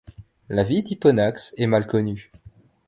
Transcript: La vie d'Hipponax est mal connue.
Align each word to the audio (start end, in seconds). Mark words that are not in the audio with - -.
La 0.49 0.63
vie 0.63 0.81
d'Hipponax 0.81 1.53
est 1.59 1.67
mal 1.67 1.85
connue. 1.85 2.31